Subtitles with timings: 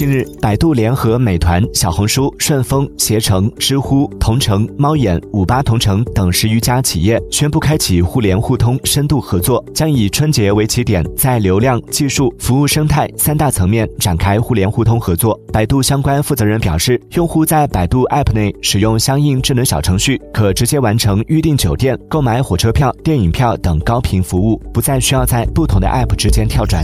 [0.00, 15.38] 近日百度联合美团小红书顺丰携程知乎同城猫眼五八同城等十余家企业宣布开启互联互通深度合作将以春节为起点在流量技术服务生态三大层面展开互联互通合作。
[15.52, 26.82] 百度相关负责人表示用户在百度 app 内使用相应智能小程序可直接完成预订酒店购买火车票电影票等高频服务不再需要在不同的 app 之间跳转。